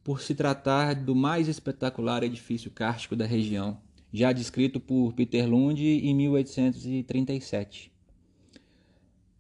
por 0.01 0.21
se 0.21 0.33
tratar 0.33 0.95
do 0.95 1.13
mais 1.13 1.50
espetacular 1.50 2.23
edifício 2.23 2.71
kárstico 2.71 3.17
da 3.17 3.25
região, 3.25 3.77
já 4.13 4.31
descrito 4.31 4.79
por 4.79 5.11
Peter 5.11 5.45
Lund 5.45 5.83
em 5.83 6.15
1837. 6.15 7.91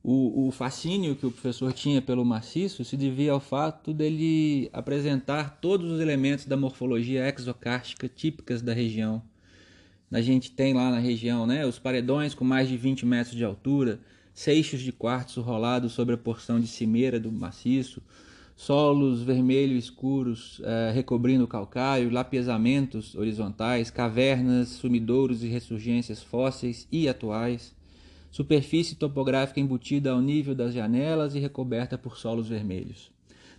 O, 0.03 0.47
o, 0.47 0.51
fascínio 0.51 1.15
que 1.15 1.25
o 1.25 1.31
professor 1.31 1.71
tinha 1.71 2.01
pelo 2.01 2.25
maciço 2.25 2.83
se 2.83 2.97
devia 2.97 3.31
ao 3.31 3.39
fato 3.39 3.93
dele 3.93 4.69
apresentar 4.73 5.61
todos 5.61 5.89
os 5.91 6.01
elementos 6.01 6.45
da 6.45 6.57
morfologia 6.57 7.33
exocárstica 7.33 8.09
típicas 8.09 8.61
da 8.61 8.73
região. 8.73 9.21
A 10.11 10.21
gente 10.21 10.51
tem 10.51 10.73
lá 10.73 10.91
na 10.91 10.99
região 10.99 11.47
né, 11.47 11.65
os 11.65 11.79
paredões 11.79 12.33
com 12.33 12.43
mais 12.43 12.67
de 12.67 12.75
20 12.75 13.05
metros 13.05 13.35
de 13.35 13.43
altura, 13.45 13.99
seixos 14.33 14.81
de 14.81 14.91
quartzo 14.91 15.41
rolados 15.41 15.93
sobre 15.93 16.15
a 16.15 16.17
porção 16.17 16.59
de 16.59 16.67
cimeira 16.67 17.19
do 17.19 17.31
maciço, 17.31 18.01
solos 18.55 19.23
vermelho 19.23 19.77
escuros 19.77 20.61
eh, 20.63 20.91
recobrindo 20.93 21.45
o 21.45 21.47
calcário, 21.47 22.09
lapiezamentos 22.09 23.15
horizontais, 23.15 23.89
cavernas, 23.89 24.69
sumidouros 24.69 25.43
e 25.43 25.47
ressurgências 25.47 26.21
fósseis 26.21 26.87
e 26.91 27.07
atuais 27.07 27.73
superfície 28.31 28.95
topográfica 28.95 29.59
embutida 29.59 30.11
ao 30.11 30.21
nível 30.21 30.55
das 30.55 30.73
janelas 30.73 31.35
e 31.35 31.39
recoberta 31.39 31.97
por 31.97 32.17
solos 32.17 32.47
vermelhos. 32.47 33.11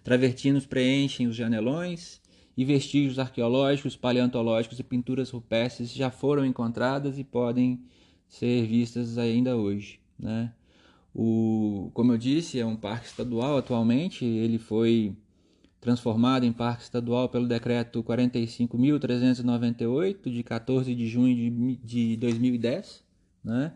Travertinos 0.02 0.64
preenchem 0.64 1.26
os 1.26 1.36
janelões 1.36 2.21
e 2.56 2.64
vestígios 2.64 3.18
arqueológicos, 3.18 3.96
paleontológicos 3.96 4.78
e 4.78 4.82
pinturas 4.82 5.30
rupestres 5.30 5.92
já 5.92 6.10
foram 6.10 6.44
encontradas 6.44 7.18
e 7.18 7.24
podem 7.24 7.80
ser 8.28 8.66
vistas 8.66 9.16
ainda 9.18 9.56
hoje. 9.56 10.00
Né? 10.18 10.52
O, 11.14 11.90
como 11.94 12.12
eu 12.12 12.18
disse, 12.18 12.60
é 12.60 12.66
um 12.66 12.76
parque 12.76 13.06
estadual 13.06 13.56
atualmente, 13.58 14.24
ele 14.24 14.58
foi 14.58 15.16
transformado 15.80 16.44
em 16.44 16.52
parque 16.52 16.82
estadual 16.84 17.28
pelo 17.28 17.48
decreto 17.48 18.04
45.398 18.04 20.30
de 20.30 20.42
14 20.42 20.94
de 20.94 21.06
junho 21.08 21.34
de, 21.34 21.76
de 21.76 22.16
2010, 22.18 23.02
né? 23.42 23.72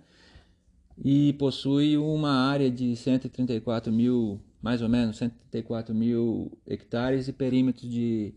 e 1.02 1.33
possui 1.35 1.99
uma 1.99 2.30
área 2.30 2.71
de 2.71 2.95
134 2.97 3.92
mil, 3.92 4.40
mais 4.62 4.80
ou 4.83 4.88
menos, 4.88 5.16
134 5.16 5.95
mil 5.95 6.52
hectares 6.66 7.28
e 7.28 7.33
perímetros 7.33 7.90
de 7.90 8.35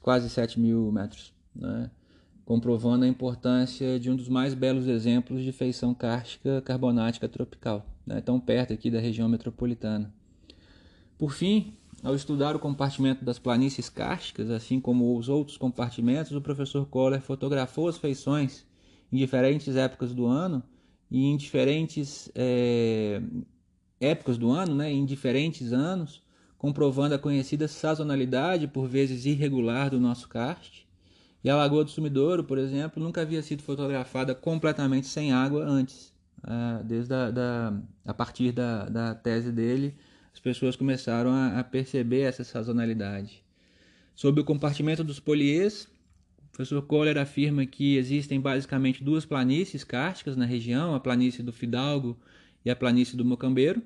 quase 0.00 0.28
7 0.30 0.58
mil 0.58 0.90
metros, 0.90 1.32
né? 1.54 1.90
comprovando 2.44 3.04
a 3.04 3.08
importância 3.08 3.98
de 3.98 4.10
um 4.10 4.16
dos 4.16 4.28
mais 4.28 4.54
belos 4.54 4.86
exemplos 4.86 5.42
de 5.42 5.52
feição 5.52 5.92
kárstica 5.94 6.62
carbonática 6.62 7.28
tropical, 7.28 7.86
né? 8.06 8.20
tão 8.20 8.40
perto 8.40 8.72
aqui 8.72 8.90
da 8.90 9.00
região 9.00 9.28
metropolitana. 9.28 10.12
Por 11.18 11.32
fim, 11.32 11.76
Ao 12.02 12.14
estudar 12.14 12.54
o 12.54 12.58
compartimento 12.58 13.24
das 13.24 13.38
planícies 13.38 13.88
kársticas, 13.88 14.50
assim 14.50 14.78
como 14.80 15.16
os 15.16 15.28
outros 15.28 15.56
compartimentos, 15.56 16.32
o 16.32 16.40
professor 16.40 16.86
Kohler 16.86 17.20
fotografou 17.20 17.88
as 17.88 17.96
feições 17.96 18.64
em 19.10 19.16
diferentes 19.16 19.74
épocas 19.76 20.14
do 20.14 20.26
ano 20.26 20.62
e 21.10 21.24
em 21.24 21.36
diferentes 21.36 22.30
é, 22.34 23.20
épocas 24.00 24.36
do 24.36 24.50
ano, 24.50 24.74
né, 24.74 24.92
em 24.92 25.04
diferentes 25.04 25.72
anos, 25.72 26.22
comprovando 26.58 27.14
a 27.14 27.18
conhecida 27.18 27.68
sazonalidade, 27.68 28.66
por 28.66 28.88
vezes 28.88 29.26
irregular, 29.26 29.90
do 29.90 30.00
nosso 30.00 30.28
karst. 30.28 30.84
E 31.44 31.50
a 31.50 31.56
Lagoa 31.56 31.84
do 31.84 31.90
Sumidouro, 31.90 32.42
por 32.42 32.58
exemplo, 32.58 33.02
nunca 33.02 33.20
havia 33.20 33.42
sido 33.42 33.62
fotografada 33.62 34.34
completamente 34.34 35.06
sem 35.06 35.32
água 35.32 35.64
antes. 35.64 36.12
Ah, 36.42 36.80
desde 36.84 37.14
a, 37.14 37.30
da, 37.30 37.80
a 38.04 38.14
partir 38.14 38.52
da, 38.52 38.88
da 38.88 39.14
tese 39.14 39.50
dele, 39.52 39.94
as 40.32 40.40
pessoas 40.40 40.76
começaram 40.76 41.30
a, 41.30 41.58
a 41.58 41.64
perceber 41.64 42.20
essa 42.20 42.44
sazonalidade. 42.44 43.42
Sobre 44.14 44.40
o 44.40 44.44
compartimento 44.44 45.04
dos 45.04 45.20
poliês, 45.20 45.88
o 46.38 46.52
professor 46.52 46.82
Kohler 46.82 47.18
afirma 47.18 47.66
que 47.66 47.96
existem 47.96 48.40
basicamente 48.40 49.04
duas 49.04 49.24
planícies 49.24 49.84
kársticas 49.84 50.36
na 50.36 50.46
região, 50.46 50.94
a 50.94 51.00
planície 51.00 51.42
do 51.42 51.52
Fidalgo 51.52 52.16
e 52.64 52.70
a 52.70 52.76
planície 52.76 53.16
do 53.16 53.24
Mocambeiro. 53.24 53.82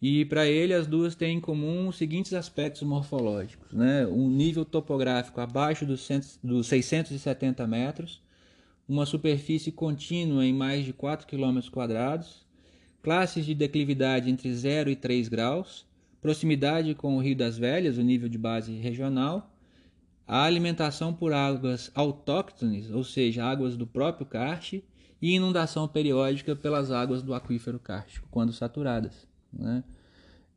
E 0.00 0.24
para 0.24 0.46
ele 0.46 0.72
as 0.72 0.86
duas 0.86 1.16
têm 1.16 1.38
em 1.38 1.40
comum 1.40 1.88
os 1.88 1.96
seguintes 1.96 2.32
aspectos 2.32 2.82
morfológicos: 2.82 3.72
né? 3.72 4.06
um 4.06 4.30
nível 4.30 4.64
topográfico 4.64 5.40
abaixo 5.40 5.84
dos, 5.84 6.08
dos 6.42 6.68
670 6.68 7.66
metros, 7.66 8.22
uma 8.88 9.04
superfície 9.04 9.72
contínua 9.72 10.46
em 10.46 10.52
mais 10.52 10.84
de 10.84 10.92
4 10.92 11.26
km 11.26 11.60
quadrados, 11.70 12.46
classes 13.02 13.44
de 13.44 13.54
declividade 13.54 14.30
entre 14.30 14.54
0 14.54 14.88
e 14.88 14.96
3 14.96 15.28
graus, 15.28 15.84
proximidade 16.20 16.94
com 16.94 17.16
o 17.16 17.20
Rio 17.20 17.36
das 17.36 17.58
Velhas, 17.58 17.98
o 17.98 18.02
nível 18.02 18.28
de 18.28 18.38
base 18.38 18.72
regional, 18.72 19.52
a 20.26 20.44
alimentação 20.44 21.12
por 21.12 21.32
águas 21.32 21.90
autóctones, 21.94 22.90
ou 22.90 23.02
seja, 23.02 23.44
águas 23.44 23.76
do 23.76 23.86
próprio 23.86 24.26
karst, 24.26 24.74
e 25.20 25.34
inundação 25.34 25.88
periódica 25.88 26.54
pelas 26.54 26.92
águas 26.92 27.22
do 27.22 27.34
aquífero 27.34 27.80
kárstico, 27.80 28.28
quando 28.30 28.52
saturadas. 28.52 29.26
Né? 29.52 29.82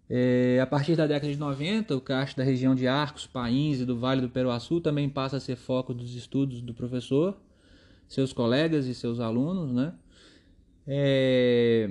É, 0.09 0.59
a 0.61 0.67
partir 0.67 0.95
da 0.95 1.07
década 1.07 1.31
de 1.31 1.39
90, 1.39 1.95
o 1.95 2.01
caixa 2.01 2.35
da 2.35 2.43
região 2.43 2.75
de 2.75 2.87
Arcos, 2.87 3.25
Pains 3.25 3.79
e 3.79 3.85
do 3.85 3.97
Vale 3.97 4.21
do 4.21 4.29
Peruaçu 4.29 4.81
também 4.81 5.07
passa 5.07 5.37
a 5.37 5.39
ser 5.39 5.55
foco 5.55 5.93
dos 5.93 6.15
estudos 6.15 6.61
do 6.61 6.73
professor, 6.73 7.37
seus 8.07 8.33
colegas 8.33 8.87
e 8.87 8.93
seus 8.93 9.19
alunos. 9.21 9.71
Né? 9.71 9.93
É, 10.85 11.89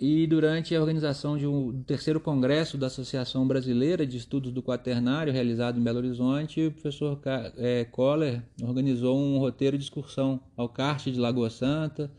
e 0.00 0.26
durante 0.26 0.74
a 0.74 0.80
organização 0.80 1.36
de 1.36 1.46
um, 1.46 1.70
do 1.70 1.84
terceiro 1.84 2.18
congresso 2.18 2.78
da 2.78 2.88
Associação 2.88 3.46
Brasileira 3.46 4.06
de 4.06 4.16
Estudos 4.16 4.50
do 4.50 4.62
Quaternário, 4.62 5.32
realizado 5.32 5.78
em 5.78 5.82
Belo 5.82 5.98
Horizonte, 5.98 6.66
o 6.66 6.72
professor 6.72 7.20
é, 7.56 7.84
Kohler 7.84 8.42
organizou 8.62 9.16
um 9.16 9.38
roteiro 9.38 9.76
de 9.76 9.84
excursão 9.84 10.40
ao 10.56 10.68
Carte 10.68 11.12
de 11.12 11.20
Lagoa 11.20 11.50
Santa, 11.50 12.10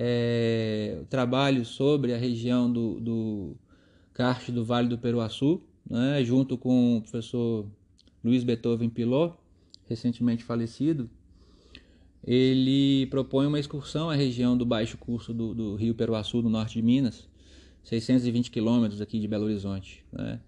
é, 0.00 1.02
trabalho 1.10 1.64
sobre 1.64 2.14
a 2.14 2.16
região 2.16 2.72
do, 2.72 3.00
do 3.00 3.56
Carte 4.14 4.52
do 4.52 4.64
Vale 4.64 4.88
do 4.88 4.96
Peruaçu, 4.96 5.60
né, 5.90 6.22
junto 6.22 6.56
com 6.56 6.98
o 6.98 7.02
professor 7.02 7.66
Luiz 8.22 8.44
Beethoven 8.44 8.88
Pilot, 8.88 9.34
recentemente 9.88 10.44
falecido, 10.44 11.10
ele 12.24 13.06
propõe 13.06 13.48
uma 13.48 13.58
excursão 13.58 14.08
à 14.08 14.14
região 14.14 14.56
do 14.56 14.64
baixo 14.64 14.96
curso 14.96 15.34
do, 15.34 15.52
do 15.52 15.74
Rio 15.74 15.96
Peruaçu, 15.96 16.42
no 16.42 16.50
norte 16.50 16.74
de 16.74 16.82
Minas, 16.82 17.28
620 17.82 18.52
quilômetros 18.52 19.00
aqui 19.00 19.18
de 19.18 19.26
Belo 19.26 19.46
Horizonte. 19.46 20.04
Né? 20.12 20.38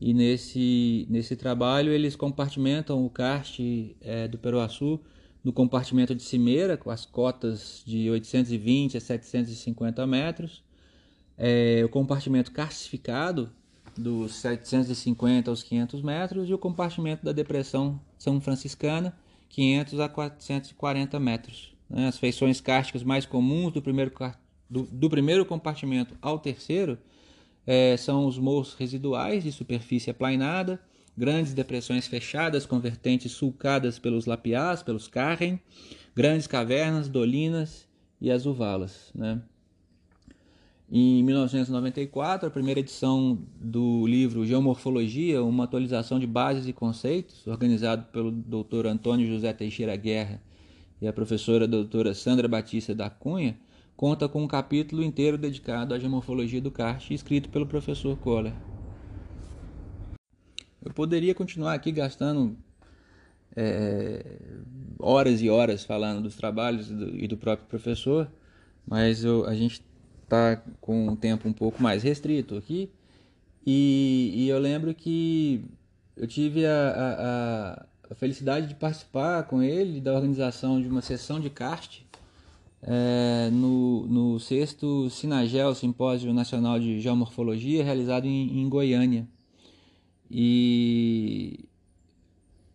E 0.00 0.14
nesse, 0.14 1.04
nesse 1.10 1.34
trabalho 1.34 1.92
eles 1.92 2.14
compartimentam 2.14 3.04
o 3.04 3.10
karst 3.10 3.58
é, 4.00 4.28
do 4.28 4.38
Peruaçu 4.38 5.00
no 5.42 5.52
compartimento 5.52 6.14
de 6.14 6.22
cimeira, 6.22 6.76
com 6.76 6.90
as 6.90 7.06
cotas 7.06 7.82
de 7.86 8.10
820 8.10 8.96
a 8.96 9.00
750 9.00 10.06
metros, 10.06 10.62
é, 11.36 11.82
o 11.84 11.88
compartimento 11.88 12.52
carcificado, 12.52 13.50
dos 13.96 14.34
750 14.36 15.50
aos 15.50 15.62
500 15.62 16.02
metros, 16.02 16.48
e 16.48 16.54
o 16.54 16.58
compartimento 16.58 17.24
da 17.24 17.32
depressão 17.32 18.00
São 18.18 18.40
Franciscana, 18.40 19.16
500 19.48 20.00
a 20.00 20.08
440 20.08 21.18
metros. 21.18 21.74
Né? 21.88 22.06
As 22.06 22.18
feições 22.18 22.60
cársticas 22.60 23.02
mais 23.02 23.26
comuns 23.26 23.72
do 23.72 23.82
primeiro, 23.82 24.12
do, 24.68 24.82
do 24.84 25.10
primeiro 25.10 25.44
compartimento 25.44 26.16
ao 26.22 26.38
terceiro 26.38 26.98
é, 27.66 27.96
são 27.96 28.26
os 28.26 28.38
morros 28.38 28.74
residuais 28.74 29.42
de 29.42 29.52
superfície 29.52 30.10
aplainada, 30.10 30.80
grandes 31.16 31.52
depressões 31.52 32.06
fechadas 32.06 32.66
com 32.66 32.80
vertentes 32.80 33.32
sulcadas 33.32 33.98
pelos 33.98 34.26
lapiás, 34.26 34.82
pelos 34.82 35.08
carren, 35.08 35.60
grandes 36.14 36.46
cavernas, 36.46 37.08
dolinas 37.08 37.86
e 38.20 38.30
as 38.30 38.46
uvalas. 38.46 39.10
Né? 39.14 39.40
Em 40.92 41.22
1994, 41.22 42.48
a 42.48 42.50
primeira 42.50 42.80
edição 42.80 43.38
do 43.60 44.04
livro 44.06 44.44
Geomorfologia, 44.44 45.40
uma 45.42 45.64
atualização 45.64 46.18
de 46.18 46.26
bases 46.26 46.66
e 46.66 46.72
conceitos, 46.72 47.46
organizado 47.46 48.06
pelo 48.12 48.32
Dr. 48.32 48.86
Antônio 48.86 49.26
José 49.26 49.52
Teixeira 49.52 49.94
Guerra 49.94 50.42
e 51.00 51.06
a 51.06 51.12
professora 51.12 51.68
doutora 51.68 52.12
Sandra 52.12 52.48
Batista 52.48 52.92
da 52.92 53.08
Cunha, 53.08 53.56
conta 53.96 54.28
com 54.28 54.42
um 54.42 54.48
capítulo 54.48 55.02
inteiro 55.02 55.38
dedicado 55.38 55.94
à 55.94 55.98
geomorfologia 55.98 56.60
do 56.60 56.72
karst, 56.72 57.12
escrito 57.12 57.50
pelo 57.50 57.66
professor 57.66 58.16
Kohler. 58.16 58.69
Eu 60.84 60.92
poderia 60.92 61.34
continuar 61.34 61.74
aqui 61.74 61.92
gastando 61.92 62.56
é, 63.56 64.24
horas 64.98 65.42
e 65.42 65.50
horas 65.50 65.84
falando 65.84 66.22
dos 66.22 66.36
trabalhos 66.36 66.90
e 66.90 66.94
do, 66.94 67.16
e 67.16 67.28
do 67.28 67.36
próprio 67.36 67.66
professor, 67.68 68.30
mas 68.86 69.24
eu, 69.24 69.46
a 69.46 69.54
gente 69.54 69.82
está 70.22 70.56
com 70.80 71.08
um 71.08 71.16
tempo 71.16 71.48
um 71.48 71.52
pouco 71.52 71.82
mais 71.82 72.02
restrito 72.02 72.56
aqui. 72.56 72.90
E, 73.66 74.32
e 74.34 74.48
eu 74.48 74.58
lembro 74.58 74.94
que 74.94 75.64
eu 76.16 76.26
tive 76.26 76.64
a, 76.64 76.90
a, 76.90 77.86
a, 78.10 78.14
felicidade 78.14 78.66
de 78.68 78.74
participar 78.74 79.42
com 79.44 79.62
ele 79.62 80.00
da 80.00 80.14
organização 80.14 80.80
de 80.80 80.88
uma 80.88 81.02
sessão 81.02 81.38
de 81.38 81.50
cast 81.50 82.06
é, 82.82 83.50
no, 83.52 84.06
no 84.06 84.40
sexto 84.40 85.10
Sinagel, 85.10 85.74
Simpósio 85.74 86.32
Nacional 86.32 86.78
de 86.80 87.00
Geomorfologia, 87.00 87.84
realizado 87.84 88.26
em, 88.26 88.60
em 88.60 88.68
Goiânia. 88.68 89.28
E 90.30 91.68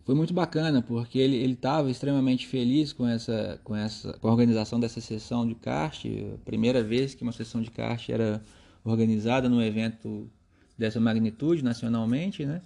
foi 0.05 0.13
muito 0.13 0.33
bacana 0.33 0.83
porque 0.83 1.17
ele 1.17 1.37
estava 1.51 1.89
extremamente 1.89 2.45
feliz 2.45 2.93
com 2.93 3.07
essa 3.07 3.59
com 3.63 3.75
essa 3.75 4.13
com 4.19 4.27
a 4.27 4.31
organização 4.31 4.79
dessa 4.79 5.01
sessão 5.01 5.47
de 5.47 5.55
kart, 5.55 6.05
primeira 6.45 6.83
vez 6.83 7.15
que 7.15 7.23
uma 7.23 7.31
sessão 7.31 7.61
de 7.61 7.71
kart 7.71 8.07
era 8.09 8.43
organizada 8.83 9.49
num 9.49 9.61
evento 9.61 10.29
dessa 10.77 10.99
magnitude 10.99 11.63
nacionalmente, 11.63 12.45
né? 12.45 12.61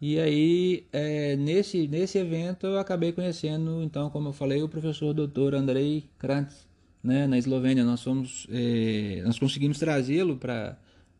E 0.00 0.18
aí 0.18 0.86
é, 0.92 1.36
nesse 1.36 1.86
nesse 1.88 2.16
evento 2.18 2.66
eu 2.66 2.78
acabei 2.78 3.12
conhecendo 3.12 3.82
então 3.82 4.08
como 4.08 4.28
eu 4.28 4.32
falei 4.32 4.62
o 4.62 4.68
professor 4.68 5.12
Dr. 5.12 5.54
Andrei 5.54 6.08
Krantz, 6.18 6.66
né? 7.04 7.26
Na 7.26 7.36
Eslovênia 7.36 7.84
nós 7.84 8.02
fomos 8.02 8.46
é, 8.50 9.20
nós 9.26 9.38
conseguimos 9.38 9.78
trazê-lo 9.78 10.36
para 10.38 10.78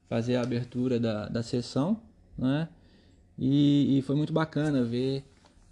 fazer 0.08 0.36
a 0.36 0.42
abertura 0.42 0.98
da, 0.98 1.28
da 1.28 1.42
sessão, 1.42 2.00
né? 2.38 2.68
E, 3.44 3.98
e 3.98 4.02
foi 4.02 4.14
muito 4.14 4.32
bacana 4.32 4.84
ver 4.84 5.24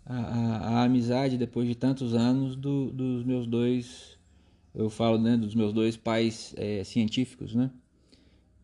a, 0.05 0.17
a, 0.17 0.57
a, 0.57 0.83
amizade 0.83 1.39
depois 1.39 1.69
de 1.69 1.77
tantos 1.77 2.15
anos 2.15 2.57
do, 2.57 2.91
dos 2.91 3.25
meus 3.25 3.47
dois, 3.47 4.19
eu 4.75 4.91
falo, 4.91 5.17
né, 5.19 5.37
dos 5.37 5.55
meus 5.55 5.73
dois 5.73 5.97
pais 5.97 6.53
é, 6.57 6.83
científicos, 6.83 7.55
né? 7.55 7.71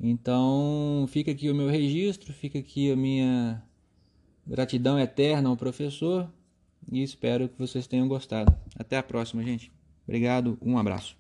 Então 0.01 1.07
fica 1.09 1.31
aqui 1.31 1.49
o 1.49 1.55
meu 1.55 1.69
registro, 1.69 2.33
fica 2.33 2.59
aqui 2.59 2.91
a 2.91 2.97
minha 2.97 3.63
gratidão 4.45 4.99
eterna 4.99 5.51
ao 5.51 5.57
professor 5.57 6.29
e 6.91 7.01
espero 7.01 7.49
que 7.49 7.59
vocês 7.61 7.87
tenham 7.87 8.09
gostado. 8.09 8.53
Até 8.77 8.97
a 8.97 9.05
próxima, 9.05 9.41
gente. 9.45 9.71
Obrigado, 10.05 10.59
um 10.61 10.77
abraço. 10.77 11.17